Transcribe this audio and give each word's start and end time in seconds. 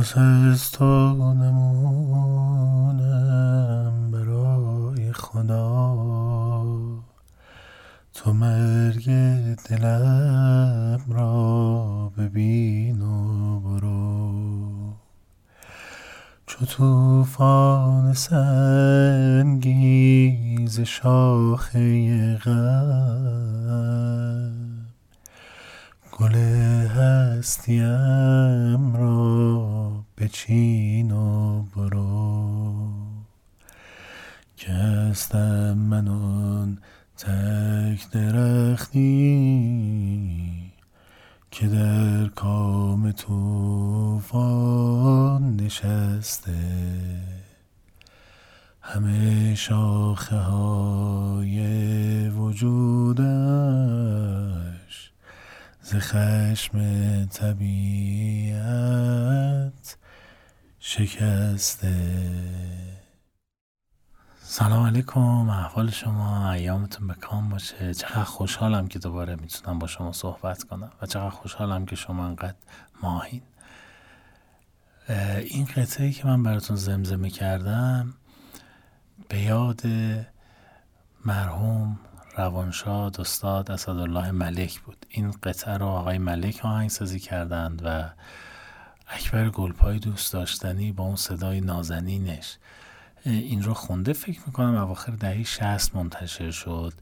پس 0.00 0.16
از 0.16 0.70
تو 0.70 0.84
نمونم 1.34 3.00
برای 4.10 5.12
خدا. 5.12 5.96
تو 8.14 8.32
مرگ 8.32 9.10
دلم 9.68 11.00
را 11.08 12.12
ببین 12.18 13.02
و 13.02 13.60
برو. 13.60 14.32
چو 16.46 16.66
توفان 16.66 18.14
سنگیز 18.14 18.40
شاخه 20.80 22.36
غم 22.36 23.30
گل 26.20 26.34
هستیم 26.96 28.96
را 28.96 29.09
بچین 30.20 31.10
و 31.10 31.62
برو 31.62 32.90
که 34.56 34.72
هستم 34.72 35.72
من 35.72 36.78
تک 37.16 38.10
درختی 38.10 39.00
که 41.50 41.68
در 41.68 42.28
کام 42.28 43.12
توفان 43.12 44.36
نشسته. 45.56 46.52
همه 48.80 49.54
شاخه 49.54 50.36
های 50.36 51.58
وجودش 52.28 53.30
ز 55.82 55.94
خشم 55.94 56.78
طبیعت 57.26 58.60
شکسته. 60.82 61.94
سلام 64.42 64.86
علیکم. 64.86 65.48
احوال 65.48 65.90
شما 65.90 66.52
ایامتون 66.52 67.06
به 67.06 67.14
کام 67.14 67.48
باشه. 67.48 67.94
چقدر 67.94 68.24
خوشحالم 68.24 68.88
که 68.88 68.98
دوباره 68.98 69.36
می‌تونم 69.36 69.78
با 69.78 69.86
شما 69.86 70.12
صحبت 70.12 70.62
کنم 70.62 70.90
و 71.02 71.06
چقدر 71.06 71.30
خوشحالم 71.30 71.86
که 71.86 71.96
شما 71.96 72.26
انقدر 72.26 72.56
ماهین. 73.02 73.42
این 75.38 75.64
قطعه 75.64 76.12
که 76.12 76.26
من 76.26 76.42
براتون 76.42 76.76
زمزمه 76.76 77.30
کردم 77.30 78.14
به 79.28 79.38
یاد 79.40 79.82
مرحوم 81.24 81.98
روانشاد 82.36 83.20
استاد 83.20 83.70
اسدالله 83.70 84.30
ملک 84.30 84.80
بود. 84.80 85.06
این 85.08 85.30
قطعه 85.30 85.76
رو 85.76 85.86
آقای 85.86 86.18
ملک 86.18 86.60
آهنگسازی 86.64 87.20
کردند 87.20 87.82
و 87.84 88.10
اکبر 89.12 89.50
گلپای 89.50 89.98
دوست 89.98 90.32
داشتنی 90.32 90.92
با 90.92 91.04
اون 91.04 91.16
صدای 91.16 91.60
نازنینش. 91.60 92.56
این 93.24 93.62
رو 93.62 93.74
خونده 93.74 94.12
فکر 94.12 94.40
می‌کنم 94.46 94.74
اواخر 94.74 95.12
دهی 95.12 95.44
شهست 95.44 95.96
منتشر 95.96 96.50
شد. 96.50 96.92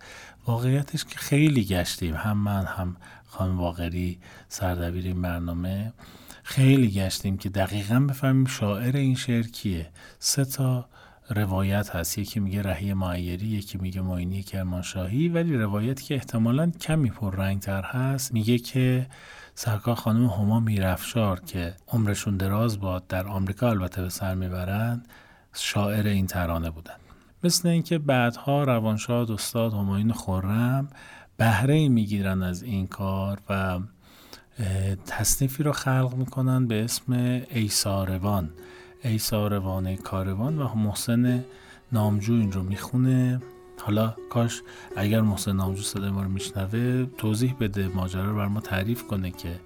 واقعیتش 0.47 1.05
که 1.05 1.17
خیلی 1.19 1.64
گشتیم. 1.64 2.14
هم 2.14 2.39
من 2.39 2.64
هم 2.64 2.97
خانم 3.27 3.61
واقری 3.61 4.19
سردبیر 4.48 5.05
این 5.05 5.23
برنامه. 5.23 5.92
خیلی 6.42 6.91
گشتیم 6.91 7.36
که 7.36 7.48
دقیقا 7.48 8.01
بفهمیم 8.01 8.45
شاعر 8.45 8.97
این 8.97 9.14
شعر 9.14 9.47
کیه. 9.47 9.91
سه 10.19 10.45
تا 10.45 10.89
روایت 11.31 11.91
هست. 11.91 12.19
یکی 12.19 12.41
میگه 12.41 12.62
رهی 12.62 12.95
معیری 12.95 13.47
یکی 13.47 13.79
میگه 13.79 14.01
معینی 14.01 14.42
کرمانشاهی. 14.42 15.29
ولی 15.29 15.56
روایتی 15.56 16.05
که 16.05 16.14
احتمالا 16.14 16.70
کمی 16.70 17.12
تر 17.61 17.83
هست 17.83 18.33
میگه 18.33 18.59
که 18.59 19.06
سرکار 19.61 19.95
خانم 19.95 20.27
هما 20.27 20.61
میرفشار 20.61 21.41
که 21.41 21.75
عمرشون 21.89 22.37
دراز 22.37 22.81
باد 22.81 23.06
در 23.06 23.27
آمریکا 23.27 23.70
البته 23.70 24.03
به 24.03 24.09
سر 24.09 24.34
می‌برند 24.34 25.09
شاعر 25.53 26.06
این 26.06 26.27
ترانه 26.27 26.70
بودند. 26.70 27.01
مثل 27.45 27.69
اینکه 27.69 27.98
بعدها 27.98 28.64
روانشاد 28.64 29.31
استاد 29.31 29.73
همایون 29.73 30.12
خورم 30.12 30.89
بهره 31.36 31.89
می‌گیرن 31.89 32.42
از 32.42 32.63
این 32.63 32.86
کار 32.86 33.39
و 33.48 33.79
تصنیفی 35.07 35.63
رو 35.63 35.73
خلق 35.73 36.14
می‌کنن 36.17 36.67
به 36.67 36.85
اسم 36.85 37.13
ایساروان 37.51 38.51
ایساروان 39.02 39.97
کاروان 39.97 40.58
و 40.58 40.74
محسن 40.74 41.45
نامجو 41.92 42.33
این 42.33 42.52
رو 42.52 42.63
می‌خونه. 42.63 43.41
حالا 43.80 44.14
کاش 44.30 44.62
اگر 44.96 45.20
محسن 45.20 45.56
نامجو 45.56 45.83
صدای 45.83 46.11
ما 46.11 46.22
رو 46.22 46.28
میشنوه 46.28 47.06
توضیح 47.18 47.55
بده 47.61 47.89
ماجرا 47.89 48.30
رو 48.30 48.36
بر 48.36 48.48
ما 48.48 48.61
تعریف 48.61 49.02
کنه 49.02 49.30
که 49.30 49.61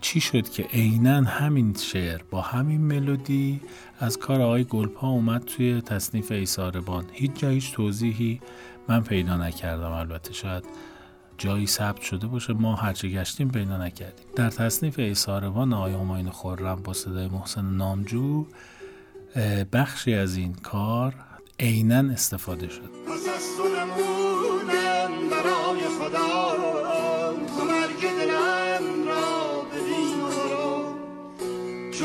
چی 0.00 0.20
شد 0.20 0.48
که 0.48 0.62
عینا 0.62 1.22
همین 1.22 1.74
شعر 1.74 2.20
با 2.30 2.40
همین 2.40 2.80
ملودی 2.80 3.60
از 4.00 4.18
کار 4.18 4.40
آقای 4.40 4.64
گلپا 4.64 5.08
اومد 5.08 5.44
توی 5.44 5.80
تصنیف 5.80 6.32
ایساربان 6.32 7.04
هیچ 7.12 7.34
جا 7.34 7.48
هیچ 7.48 7.72
توضیحی 7.72 8.40
من 8.88 9.02
پیدا 9.02 9.36
نکردم 9.36 9.90
البته. 9.90 10.32
شاید 10.32 10.64
جایی 11.38 11.66
ثبت 11.66 12.00
شده 12.00 12.26
باشه 12.26 12.52
ما 12.52 12.74
هرچه 12.74 13.08
گشتیم 13.08 13.50
پیدا 13.50 13.76
نکردیم. 13.76 14.26
در 14.36 14.50
تصنیف 14.50 14.98
ایساربان 14.98 15.72
آقای 15.72 15.92
هماین 15.92 16.30
خورم 16.30 16.82
با 16.82 16.92
صدای 16.92 17.28
محسن 17.28 17.64
نامجو 17.64 18.46
بخشی 19.72 20.14
از 20.14 20.36
این 20.36 20.54
کار 20.54 21.14
عینا 21.60 22.12
استفاده 22.12 22.68
شد. 22.68 23.02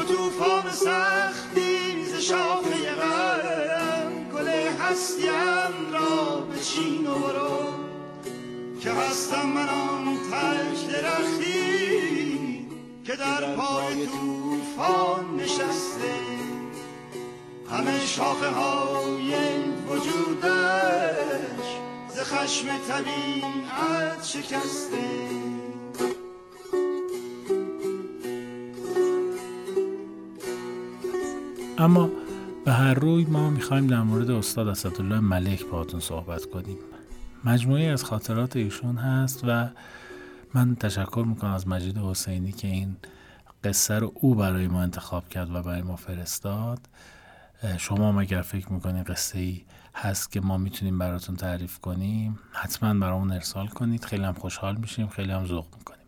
طوفان 0.07 0.71
سختی 0.71 2.05
ز 2.05 2.21
شاخه 2.21 2.95
غم 2.95 4.29
گل 4.33 4.47
هستیم 4.79 5.93
را 5.93 6.39
به 6.41 6.59
چین 6.59 7.07
و 7.07 7.13
برو. 7.13 7.73
که 8.81 8.91
هستم 8.91 9.45
من 9.45 9.69
آن 9.69 10.17
تک 10.31 10.91
درختی 10.91 12.67
که 13.03 13.15
در 13.15 13.55
پای 13.55 14.05
طوفان 14.05 15.35
نشسته. 15.35 16.26
همه 17.77 18.05
شاخه 18.05 18.49
های 18.49 19.33
وجودش 19.89 21.67
ز 22.09 22.19
خشم 22.19 22.67
طبیعت 22.87 24.23
شکسته. 24.23 24.97
اما 31.77 32.09
به 32.65 32.71
هر 32.71 32.93
روی 32.93 33.25
ما 33.25 33.49
می‌خوایم 33.49 33.87
در 33.87 34.01
مورد 34.01 34.31
استاد 34.31 34.67
اسدالله 34.67 35.19
ملک 35.19 35.65
باهاتون 35.65 35.99
صحبت 35.99 36.45
کنیم. 36.45 36.77
مجموعه 37.45 37.83
از 37.83 38.03
خاطرات 38.03 38.55
ایشون 38.55 38.97
هست 38.97 39.41
و 39.47 39.69
من 40.53 40.75
تشکر 40.75 41.25
می‌کنم 41.27 41.53
از 41.53 41.67
مجید 41.67 41.97
حسینی 41.97 42.51
که 42.51 42.67
این 42.67 42.97
قصه 43.63 43.99
رو 43.99 44.11
او 44.15 44.35
برای 44.35 44.67
ما 44.67 44.81
انتخاب 44.81 45.29
کرد 45.29 45.55
و 45.55 45.61
برای 45.61 45.81
ما 45.81 45.95
فرستاد. 45.95 46.79
شما 47.77 48.09
هم 48.09 48.17
اگر 48.17 48.41
فکر 48.41 48.73
می‌کنید 48.73 49.05
قصه 49.05 49.39
ای 49.39 49.61
هست 49.95 50.31
که 50.31 50.41
ما 50.41 50.57
می‌تونیم 50.57 50.97
براتون 50.97 51.35
تعریف 51.35 51.79
کنیم 51.79 52.39
حتما 52.51 52.93
برامون 52.93 53.31
ارسال 53.31 53.67
کنید. 53.67 54.05
خیلی 54.05 54.23
هم 54.23 54.33
خوشحال 54.33 54.75
میشیم 54.75 55.07
خیلی 55.07 55.31
هم 55.31 55.45
ذوق 55.45 55.65
می‌کنیم. 55.77 56.05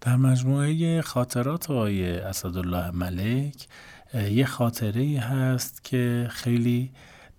در 0.00 0.16
مجموعه 0.16 1.02
خاطرات 1.02 1.70
آقای 1.70 2.18
اسدالله 2.18 2.90
ملک 2.90 3.66
یه 4.14 4.44
خاطره 4.44 5.20
هست 5.20 5.84
که 5.84 6.26
خیلی 6.30 6.90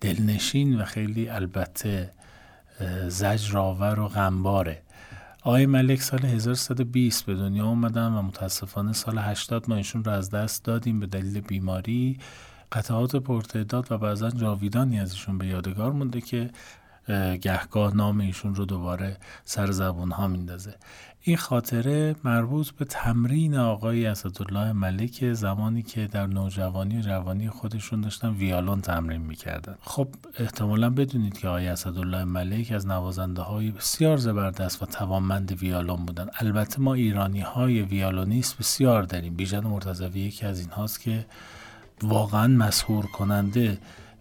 دلنشین 0.01 0.81
و 0.81 0.85
خیلی 0.85 1.29
البته 1.29 2.11
زجرآور 3.07 3.99
و 3.99 4.07
غمباره. 4.07 4.81
آقای 5.43 5.65
ملک 5.65 6.01
سال 6.01 6.19
1320 6.19 7.25
به 7.25 7.35
دنیا 7.35 7.65
اومدن 7.65 8.07
و 8.07 8.21
متاسفانه 8.21 8.93
سال 8.93 9.17
80 9.17 9.69
ما 9.69 9.75
ایشون 9.75 10.03
رو 10.03 10.11
از 10.11 10.29
دست 10.29 10.63
دادیم 10.63 10.99
به 10.99 11.05
دلیل 11.05 11.41
بیماری. 11.41 12.19
قطعات 12.71 13.15
پرتعداد 13.15 13.91
و 13.91 13.97
بعضا 13.97 14.29
جاویدانی 14.29 14.99
از 14.99 15.11
ایشون 15.11 15.37
به 15.37 15.47
یادگار 15.47 15.91
مونده 15.91 16.21
که 16.21 16.49
گهگاه 17.41 17.95
نام 17.95 18.19
ایشون 18.19 18.55
رو 18.55 18.65
دوباره 18.65 19.17
سر 19.43 19.71
زبون 19.71 20.11
ها 20.11 20.27
میندازه. 20.27 20.75
این 21.21 21.37
خاطره 21.37 22.15
مربوط 22.23 22.69
به 22.69 22.85
تمرین 22.85 23.55
آقای 23.55 24.05
اسدالله 24.05 24.73
ملک 24.73 25.33
زمانی 25.33 25.83
که 25.83 26.07
در 26.07 26.27
نوجوانی 26.27 26.97
و 26.97 27.01
جوانی 27.01 27.49
خودشون 27.49 28.01
داشتن 28.01 28.29
ویالون 28.29 28.81
تمرین 28.81 29.21
می‌کردن. 29.21 29.75
خب 29.81 30.07
احتمالا 30.39 30.89
بدونید 30.89 31.37
که 31.37 31.47
آقای 31.47 31.67
اسدالله 31.67 32.23
ملک 32.23 32.71
از 32.71 32.87
نوازنده 32.87 33.41
های 33.41 33.71
بسیار 33.71 34.17
زبردست 34.17 34.83
و 34.83 34.85
توانمند 34.85 35.51
ویالون 35.51 36.05
بودن. 36.05 36.27
البته 36.39 36.79
ما 36.79 36.93
ایرانی 36.93 37.41
های 37.41 37.81
ویالونیست 37.81 38.57
بسیار 38.57 39.03
داریم. 39.03 39.33
بیژن 39.33 39.59
مرتضوی 39.59 40.19
یکی 40.19 40.45
از 40.45 40.59
این 40.59 40.69
هاست 40.69 41.01
که 41.01 41.25
واقعا 42.03 42.47
مسهور 42.47 43.05
کننده 43.05 43.77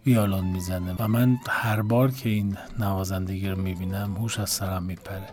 ویالون 0.06 0.44
می‌زنه 0.44 0.94
و 0.98 1.08
من 1.08 1.38
هر 1.48 1.82
بار 1.82 2.10
که 2.10 2.28
این 2.28 2.56
نوازندگی 2.78 3.48
رو 3.48 3.56
می‌بینم 3.56 4.16
هوش 4.16 4.38
از 4.38 4.50
سرم 4.50 4.82
میپره. 4.82 5.28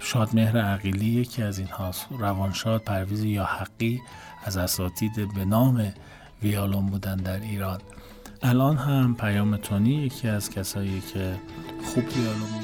شادمهر 0.00 0.58
عقیلی 0.58 1.06
یکی 1.06 1.42
از 1.42 1.58
این 1.58 1.68
هاست 1.68 2.06
روانشاد 2.18 2.82
پرویز 2.82 3.24
یا 3.24 3.44
حقی 3.44 4.00
از 4.44 4.56
اساتید 4.56 5.34
به 5.34 5.44
نام 5.44 5.92
ویالون 6.42 6.86
بودن 6.86 7.16
در 7.16 7.40
ایران. 7.40 7.80
الان 8.42 8.76
هم 8.76 9.14
پیام 9.14 9.56
تونی 9.56 9.94
یکی 9.94 10.28
از 10.28 10.50
کسایی 10.50 11.00
که 11.00 11.34
خوب 11.84 12.04
ویالون 12.16 12.57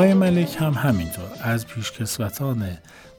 آقای 0.00 0.14
ملک 0.14 0.56
هم 0.60 0.72
همینطور. 0.72 1.28
از 1.40 1.66
پیشکسوتان 1.66 2.68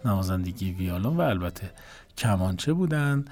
نوازندگی 0.05 0.71
ویالون 0.71 1.17
و 1.17 1.21
البته 1.21 1.71
کمانچه 2.17 2.73
بودن 2.73 3.25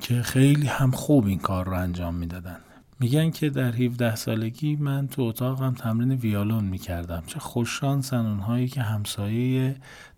که 0.00 0.22
خیلی 0.22 0.66
هم 0.66 0.90
خوب 0.90 1.26
این 1.26 1.38
کار 1.38 1.66
رو 1.66 1.72
انجام 1.72 2.14
می‌دادن. 2.14 2.56
میگن 3.00 3.30
که 3.30 3.50
در 3.50 3.72
17 3.72 4.16
سالگی 4.16 4.76
من 4.76 5.08
تو 5.08 5.22
اتاقم 5.22 5.74
تمرین 5.74 6.12
ویالون 6.12 6.64
می‌کردم. 6.64 7.22
چه 7.26 7.40
خوششانسن 7.40 8.26
اونهایی 8.26 8.68
که 8.68 8.82
همسایه 8.82 9.76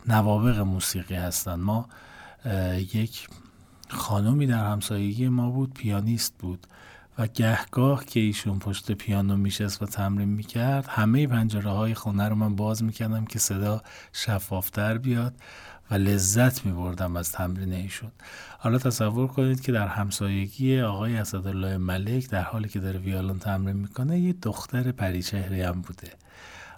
نوابق 0.09 0.59
موسیقی 0.59 1.15
هستن. 1.15 1.55
ما 1.55 1.88
یک 2.94 3.29
خانمی 3.88 4.47
در 4.47 4.70
همسایگی 4.70 5.29
ما 5.29 5.50
بود 5.50 5.75
پیانیست 5.75 6.35
بود. 6.38 6.67
و 7.19 7.26
گهگاه 7.26 8.05
که 8.05 8.20
ایشون 8.20 8.58
پشت 8.58 8.93
پیانو 8.93 9.37
میشست 9.37 9.82
و 9.82 9.87
تمرین 9.87 10.28
می‌کرد 10.28 10.87
همه 10.87 11.26
پنجره 11.26 11.70
های 11.70 11.94
خونه 11.94 12.28
رو 12.28 12.34
من 12.34 12.56
باز 12.56 12.84
می‌کردم 12.84 13.25
که 13.25 13.38
صدا 13.38 13.82
شفافتر 14.12 14.99
بیاد 14.99 15.34
و 15.90 15.94
لذت 15.94 16.66
میبردم 16.66 17.16
از 17.16 17.32
تمرین 17.32 17.72
ایشون. 17.72 18.12
حالا 18.58 18.78
تصور 18.78 19.26
کنید 19.26 19.61
که 19.61 19.72
در 19.72 19.87
همسایگی 19.87 20.81
آقای 20.81 21.16
اسدالله 21.16 21.76
ملک 21.76 22.28
در 22.28 22.43
حالی 22.43 22.69
که 22.69 22.81
داره 22.81 22.99
ویالون 22.99 23.38
تمرین 23.38 23.76
می‌کنه 23.76 24.20
یه 24.20 24.32
دختر 24.32 24.93
پریچهری 24.93 25.62
هم 25.62 25.81
بوده. 25.82 26.08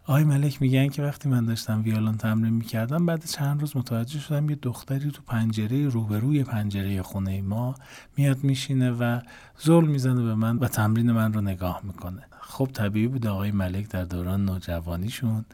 آقای 0.08 0.24
ملک 0.24 0.62
میگن 0.62 0.88
که 0.88 1.02
وقتی 1.02 1.28
من 1.28 1.44
داشتم 1.44 1.82
ویالون 1.82 2.16
تمرین 2.16 2.52
می‌کردم 2.52 3.06
بعد 3.06 3.24
چند 3.24 3.60
روز 3.60 3.76
متوجه 3.76 4.18
شدم 4.18 4.50
یه 4.50 4.56
دختری 4.62 5.10
تو 5.10 5.22
پنجره 5.26 5.88
روبروی 5.88 6.44
پنجره 6.44 7.02
خونه 7.02 7.42
ما 7.42 7.74
میاد 8.16 8.44
میشینه 8.44 8.90
و 8.90 9.20
زل 9.58 9.84
می‌زنه 9.84 10.22
به 10.22 10.34
من 10.34 10.56
و 10.56 10.68
تمرین 10.68 11.12
من 11.12 11.32
رو 11.32 11.40
نگاه 11.40 11.80
می‌کنه. 11.84 12.22
خب 12.40 12.70
طبیعی 12.72 13.06
بود 13.06 13.26
آقای 13.26 13.50
ملک 13.50 13.88
در 13.88 14.04
دوران 14.04 14.44
نوجوانیشون 14.44 15.44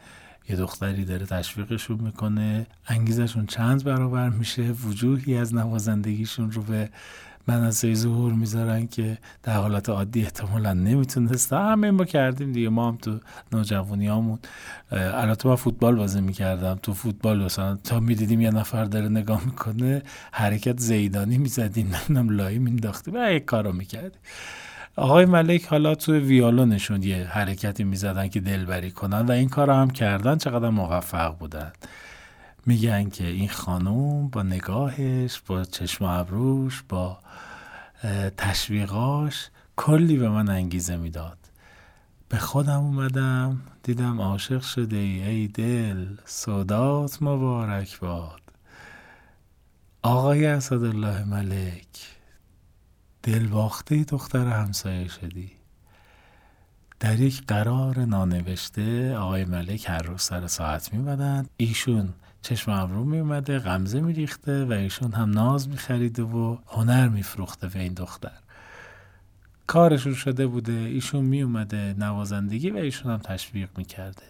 یه 0.49 0.57
دختری 0.57 1.05
داره 1.05 1.27
تشویقشون 1.27 2.01
می‌کنه 2.01 2.67
انگیزشون 2.87 3.47
چند 3.47 3.85
برابر 3.85 4.29
میشه 4.29 4.63
وجوهی 4.63 5.37
از 5.37 5.55
نوازندگیشون 5.55 6.51
رو 6.51 6.63
به 6.63 6.91
منصه 7.47 7.95
ظهور 7.95 8.33
می‌ذارن 8.33 8.87
که 8.87 9.19
در 9.43 9.57
حالت 9.57 9.89
عادی 9.89 10.23
احتمالا 10.23 10.73
نمی‌تونست 10.73 11.53
همه 11.53 11.91
ما 11.91 12.05
کردیم 12.05 12.53
دیگه. 12.53 12.69
ما 12.69 12.89
هم 12.89 12.97
تو 12.97 13.19
نوجوانی 13.53 14.09
همون 14.09 14.39
البته 14.93 15.49
من 15.49 15.55
فوتبال 15.55 15.95
بازی 15.95 16.21
می‌کردم. 16.21 16.79
تو 16.83 16.95
فوتبال 16.95 17.45
مثلا 17.45 17.75
تا 17.75 18.01
می‌دیدیم 18.01 18.41
یه 18.41 18.51
نفر 18.51 18.85
داره 18.85 19.09
نگاه 19.09 19.45
می‌کنه 19.45 20.03
حرکت 20.33 20.81
زیدانی 20.81 21.39
می‌زدیم. 21.39 21.95
نمی‌دونم 21.95 22.37
لایی 22.37 22.59
مینداختیم. 22.59 23.15
و 23.15 23.33
یک 23.33 23.45
کارو 23.45 23.73
می‌کردیم 23.73 24.21
آقای 24.97 25.25
ملک 25.25 25.65
حالا 25.65 25.95
تو 25.95 26.13
ویالونشون 26.13 27.03
یه 27.03 27.25
حرکتی 27.25 27.85
می‌زدن 27.85 28.29
که 28.29 28.41
دلبری 28.41 28.91
کنن 28.91 29.21
و 29.21 29.31
این 29.31 29.49
کار 29.49 29.71
هم 29.71 29.91
کردن. 29.91 30.39
چقدر 30.39 30.69
موفق 30.69 31.39
بودن. 31.39 31.73
میگن 32.67 33.11
که 33.11 33.27
این 33.27 33.49
خانوم 33.49 34.29
با 34.29 34.43
نگاهش 34.43 35.41
با 35.47 35.65
چشم 35.65 36.05
ابروش 36.05 36.83
با 36.89 37.19
تشویقاش 38.37 39.49
کلی 39.77 40.17
به 40.17 40.29
من 40.29 40.49
انگیزه 40.49 40.97
می‌داد. 40.97 41.39
به 42.29 42.39
خودم 42.39 42.81
اومدم 42.81 43.61
دیدم 43.83 44.21
عاشق 44.21 44.63
شده 44.63 44.97
ای, 44.97 45.23
ای 45.23 45.49
دل 45.49 46.07
صدات 46.25 47.23
مبارک 47.23 48.01
باد. 48.01 48.41
آقای 50.03 50.47
اسدالله 50.47 51.25
ملک 51.25 52.17
دل 53.23 53.47
باخته 53.47 54.05
دختر 54.05 54.49
همسایه 54.49 55.09
شدی. 55.09 55.53
در 57.01 57.21
یک 57.21 57.47
قرار 57.47 57.99
نانوشته 58.05 59.17
آقای 59.17 59.45
ملک 59.45 59.85
هر 59.89 60.03
روز 60.03 60.23
سر 60.23 60.47
ساعت 60.47 60.95
میمدن 60.95 61.47
ایشون 61.57 62.15
چشم 62.43 62.71
ابرو 62.71 63.05
میومده 63.05 63.59
غمزه 63.59 64.01
میریخته 64.01 64.65
و 64.65 64.73
ایشون 64.73 65.13
هم 65.13 65.31
ناز 65.31 65.69
میخریده 65.69 66.23
و 66.23 66.59
هنر 66.67 67.09
میفروخته 67.09 67.69
به 67.69 67.79
این 67.79 67.95
دختر. 67.95 68.39
کارشون 69.67 70.15
شده 70.15 70.47
بوده 70.47 70.73
ایشون 70.73 71.25
میومده 71.25 71.95
نوازندگی 71.99 72.71
و 72.71 72.77
ایشون 72.77 73.13
هم 73.13 73.19
تشویق 73.19 73.79
می‌کرده. 73.79 74.23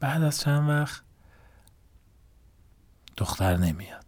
بعد 0.00 0.22
از 0.22 0.40
چند 0.40 0.68
وقت 0.68 1.02
دختر 3.16 3.56
نمیاد. 3.56 4.06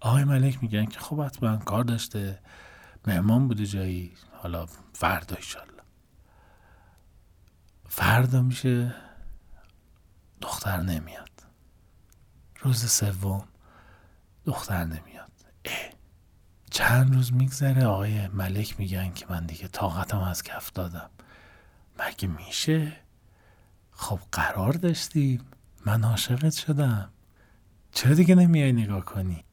آقای 0.00 0.24
ملک 0.24 0.62
میگن 0.62 0.84
که 0.84 1.00
خب 1.00 1.20
حتما 1.20 1.56
کار 1.56 1.84
داشته 1.84 2.38
مهمان 3.06 3.48
بوده 3.48 3.66
جایی 3.66 4.12
حالا 4.32 4.66
فردا 4.92 5.36
ایشالله. 5.36 5.82
فردا 7.88 8.42
میشه 8.42 8.94
دختر 10.40 10.82
نمیاد. 10.82 11.30
روز 12.60 12.90
سوم 12.90 13.44
دختر 14.44 14.84
نمیاد. 14.84 15.32
اه. 15.64 15.72
چند 16.70 17.14
روز 17.14 17.32
میگذره؟ 17.32 17.86
آقای 17.86 18.28
ملک 18.28 18.80
میگن 18.80 19.12
که 19.12 19.26
من 19.30 19.46
دیگه 19.46 19.68
طاقتم 19.68 20.18
از 20.18 20.42
کف 20.42 20.72
دادم. 20.72 21.10
مگه 21.98 22.28
میشه؟ 22.28 22.92
خب 23.90 24.20
قرار 24.32 24.72
داشتیم. 24.72 25.40
من 25.86 26.04
عاشقت 26.04 26.54
شدم. 26.54 27.10
چرا 27.92 28.14
دیگه 28.14 28.34
نمیای 28.34 28.72
نگاه 28.72 29.04
کنی؟ 29.04 29.44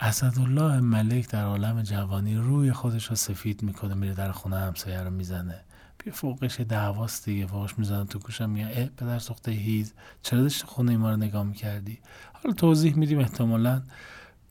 اسدالله 0.00 0.80
ملک 0.80 1.28
در 1.28 1.44
عالم 1.44 1.82
جوانی 1.82 2.36
روی 2.36 2.72
خودش 2.72 3.06
رو 3.06 3.16
سفید 3.16 3.62
می‌کنه 3.62 3.94
میره 3.94 4.14
در 4.14 4.32
خونه 4.32 4.58
همسایه 4.58 5.00
رو 5.00 5.10
می‌زنه. 5.10 5.64
بیا 6.04 6.12
فوقش 6.12 6.60
دعواست 6.60 7.24
دیگه 7.24 7.46
فوقش 7.46 7.78
می‌زنن 7.78 8.06
تو 8.06 8.18
گوشم. 8.18 8.50
میگن 8.50 8.70
اه 8.72 8.86
پدر 8.86 9.18
سخته 9.18 9.52
هیز. 9.52 9.94
چرا 10.22 10.40
داشتی 10.40 10.66
خونه 10.66 10.96
ما 10.96 11.10
رو 11.10 11.16
نگاه 11.16 11.42
می‌کردی؟ 11.42 11.98
حالا 12.32 12.54
توضیح 12.54 12.94
میدیم 12.94 13.18
احتمالا 13.18 13.82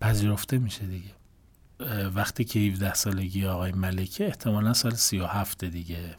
پذیرفته 0.02 0.58
میشه 0.58 0.86
دیگه. 0.86 1.12
وقتی 2.10 2.46
که 2.46 2.60
17 2.60 2.94
سالگی 2.94 3.46
آقای 3.46 3.72
ملکه 3.72 4.26
احتمالا 4.28 4.74
سال 4.74 4.96
37 4.96 5.66
دیگه 5.66 6.16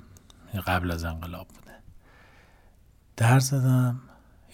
قبل 0.66 0.90
از 0.90 1.04
انقلاب 1.04 1.48
بوده. 1.48 1.74
در 3.16 3.40
زدم 3.40 4.00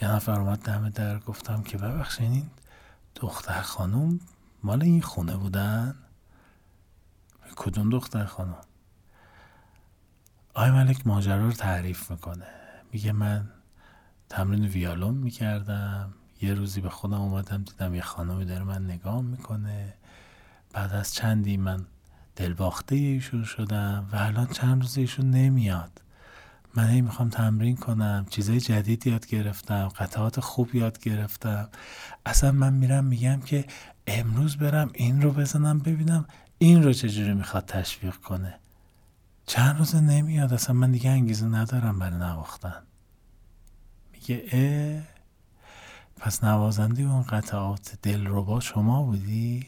یه 0.02 0.11
نفر 0.11 0.40
اومد 0.40 0.59
دم 0.59 0.88
در 0.88 1.18
گفتم 1.18 1.62
که 1.62 1.78
ببخشید 1.78 2.30
این 2.30 2.50
دختر 3.14 3.62
خانم 3.62 4.21
مال 4.62 4.83
این 4.83 5.02
خونه 5.02 5.37
بودن؟ 5.37 5.95
کدوم 7.56 7.90
دختر 7.90 8.25
خانم؟ 8.25 8.56
آقای 10.56 10.70
ملک 10.70 11.06
ماجرا 11.06 11.46
رو 11.46 11.52
تعریف 11.52 12.10
می‌کنه. 12.10 12.46
میگه 12.92 13.12
من 13.12 13.48
تمرین 14.28 14.64
ویالون 14.64 15.14
می‌کردم. 15.14 16.12
یه 16.42 16.54
روزی 16.54 16.80
به 16.80 16.88
خودم 16.88 17.20
اومدم 17.20 17.62
دیدم 17.62 17.94
یه 17.94 18.02
خانمی 18.02 18.44
داره 18.44 18.64
من 18.64 18.84
نگاه 18.84 19.20
می‌کنه. 19.20 19.94
بعد 20.72 20.92
از 20.92 21.14
چندی 21.14 21.56
من 21.56 21.86
دلباخته 22.36 22.94
ایشون 22.94 23.44
شدم 23.44 24.08
و 24.12 24.16
الان 24.16 24.46
چند 24.46 24.82
روز 24.82 24.98
ایشون 24.98 25.30
نمیاد. 25.30 26.02
من 26.75 26.88
هی 26.88 27.00
می‌خوام 27.00 27.28
تمرین 27.28 27.76
کنم. 27.76 28.26
چیزای 28.30 28.60
جدید 28.60 29.06
یاد 29.06 29.26
گرفتم. 29.26 29.88
قطعات 29.88 30.40
خوب 30.40 30.75
یاد 30.75 30.98
گرفتم. 30.98 31.68
اصلا 32.26 32.52
من 32.52 32.72
میرم 32.72 33.04
میگم 33.04 33.40
که 33.40 33.64
امروز 34.06 34.56
برم 34.56 34.90
این 34.94 35.22
رو 35.22 35.32
بزنم 35.32 35.78
ببینم 35.78 36.25
این 36.58 36.82
رو 36.82 36.92
چجوری 36.92 37.34
می‌خواد 37.34 37.64
تشویق 37.64 38.14
کنه. 38.14 38.58
چند 39.46 39.78
روز 39.78 39.94
نمیاد؟ 39.94 40.52
اصلا 40.52 40.74
من 40.74 40.92
دیگه 40.92 41.10
انگیزه 41.10 41.46
ندارم 41.46 41.98
برای 41.98 42.18
نواختن. 42.18 42.82
میگه 44.12 44.44
اه 44.52 45.16
پس 46.16 46.44
نوازنده 46.44 47.02
اون 47.02 47.22
قطعات 47.22 47.98
دل 48.02 48.26
رو 48.26 48.44
با 48.44 48.60
شما 48.60 49.02
بودی؟ 49.02 49.66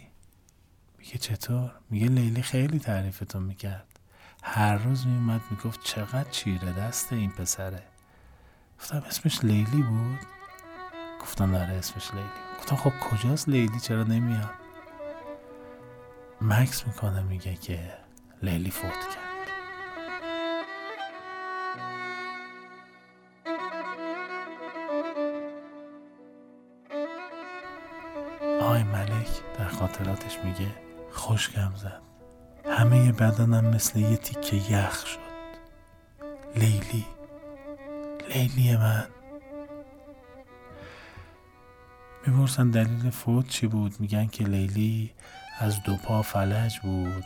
میگه 0.99 1.19
چطور؟ 1.19 1.73
میگه 1.91 2.07
لیلی 2.07 2.43
خیلی 2.43 2.79
تعریفتون 2.79 3.43
می‌کرد. 3.43 4.01
هر 4.43 4.77
روز 4.77 5.07
میومد 5.07 5.41
می‌گفت 5.51 5.81
چقدر 5.85 6.31
چیره 6.31 6.73
دست 6.73 7.13
این 7.13 7.31
پسره. 7.31 7.83
گفتم 8.79 9.03
اسمش 9.07 9.45
لیلی 9.45 9.83
بود؟ 9.83 10.19
گفتم 11.23 11.53
داره 11.53 11.73
اسمش 11.73 12.15
لیلی. 12.15 12.29
گفتم 12.59 12.77
خب 12.77 12.93
کجاست 13.11 13.49
لیلی؟ 13.49 13.81
چرا 13.81 14.03
نمیاد؟ 14.03 14.51
مکس 16.41 16.87
می‌کنه 16.87 17.23
میگه 17.23 17.55
که 17.55 17.99
لیلی 18.43 18.71
فوت 18.71 18.93
کرد. 18.93 19.28
در 29.59 29.69
خاطراتش 29.69 30.39
میگه 30.45 30.75
خوشگم 31.13 31.73
زد. 31.77 32.03
همه 32.71 33.13
بدنم 33.13 33.65
مثل 33.65 33.99
یه 33.99 34.17
تیکه 34.17 34.57
یخ 34.57 35.07
شد. 35.07 35.19
لیلی 36.57 37.07
لیلی 38.29 38.77
من. 38.77 39.07
می‌پرسن 42.27 42.71
دلیل 42.71 43.11
فوت 43.11 43.49
چی 43.49 43.67
بود؟ 43.67 44.01
میگن 44.01 44.27
که 44.27 44.45
لیلی 44.45 45.15
از 45.59 45.83
دو 45.83 45.97
پا 45.97 46.23
فلج 46.23 46.79
بود 46.79 47.25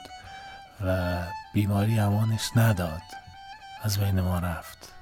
و 0.85 1.19
بیماری 1.55 1.99
امانش 1.99 2.51
نداد. 2.57 3.03
از 3.83 3.99
بین 3.99 4.21
ما 4.21 4.39
رفت. 4.39 4.93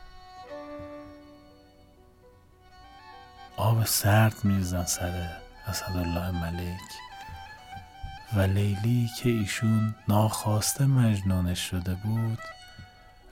آب 3.56 3.84
سرد 3.84 4.44
میریزن 4.44 4.84
سر 4.84 5.30
اسدالله 5.66 6.30
ملک. 6.30 7.09
و 8.36 8.40
لیلی 8.40 9.10
که 9.18 9.30
ایشون 9.30 9.94
ناخواسته 10.08 10.86
مجنونش 10.86 11.70
شده 11.70 11.94
بود 11.94 12.38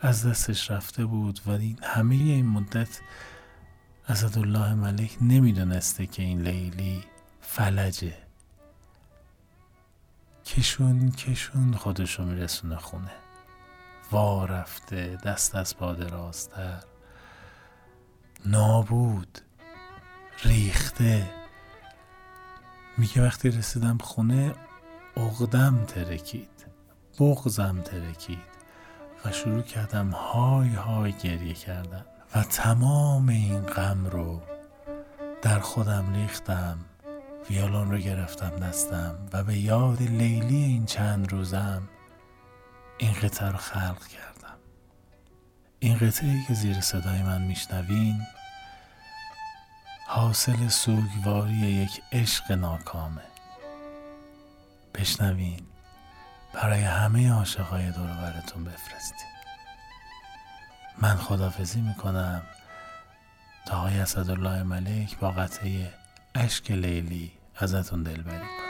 از 0.01 0.27
دستش 0.27 0.71
رفته 0.71 1.07
بود 1.07 1.41
و 1.47 1.51
این 1.51 1.79
همه 1.83 2.15
این 2.15 2.47
مدت 2.47 3.01
اسدالله 4.09 4.75
ملک 4.75 5.17
نمی‌دونسته 5.21 6.07
که 6.07 6.23
این 6.23 6.41
لیلی 6.43 7.05
فلجه. 7.41 8.15
کشون 10.47 11.11
کشون 11.11 11.75
خودشو 11.75 12.25
میرسونه 12.25 12.77
خونه. 12.77 13.13
وا 14.13 14.45
رفته 14.45 15.19
دست 15.25 15.55
از 15.55 15.77
پا 15.77 15.93
درازتر 15.93 16.81
نابود. 18.47 19.39
ریخته. 20.45 21.31
میگه 22.99 23.23
وقتی 23.27 23.51
رسیدم 23.51 23.99
خونه 23.99 24.55
عقدم 25.17 25.85
ترکید 25.85 26.67
بغزم 27.21 27.81
ترکید 27.85 28.59
و 29.25 29.33
شروع 29.33 29.63
کردم 29.63 30.11
های 30.11 30.69
های 30.69 31.13
گریه 31.13 31.55
کردم 31.55 32.05
و 32.35 32.43
تمام 32.43 33.29
این 33.29 33.61
غم 33.61 34.07
رو 34.07 34.43
در 35.43 35.59
خودم 35.61 36.15
ریختم 36.15 36.79
ویالون 37.51 37.91
رو 37.91 37.99
گرفتم 37.99 38.57
دستم 38.57 39.15
و 39.33 39.45
به 39.45 39.59
یاد 39.59 40.03
لیلی 40.03 40.57
این 40.57 40.87
چند 40.87 41.33
روزم 41.33 41.83
این 42.99 43.13
قطعه 43.13 43.49
رو 43.51 43.59
خلق 43.59 44.07
کردم. 44.07 44.57
این 45.79 45.99
قطعه 45.99 46.45
که 46.49 46.55
زیر 46.55 46.81
صدای 46.81 47.23
من 47.23 47.43
میشنوین 47.43 48.21
حاصل 50.07 50.69
سوگواری 50.69 51.53
یک 51.53 52.03
عشق 52.13 52.53
ناکامه. 52.53 53.28
بشنوین. 54.95 55.67
برای 56.55 56.81
همه 56.81 57.33
عاشقای 57.33 57.91
دور 57.91 58.07
براتون 58.07 58.65
بفرستیم 58.65 59.29
من 61.03 61.17
خدافزی 61.17 61.81
می‌کنم 61.81 62.43
تا 63.67 63.77
آقای 63.79 63.99
اسدالله 64.01 64.63
ملک 64.63 65.19
با 65.19 65.31
قطعه 65.31 65.93
اشک 66.35 66.71
لیلی 66.71 67.33
ازتون 67.57 68.03
دلبری 68.03 68.39
کنم. 68.39 68.68